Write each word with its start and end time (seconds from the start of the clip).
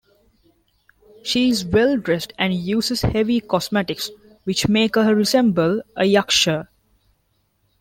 She 1.21 1.49
is 1.49 1.63
well 1.63 1.95
dressed 1.95 2.33
and 2.39 2.55
uses 2.55 3.03
heavy 3.03 3.39
cosmetics, 3.39 4.09
which 4.45 4.67
make 4.67 4.95
her 4.95 5.13
resemble 5.13 5.83
a 5.95 6.05
yaksha. 6.05 6.69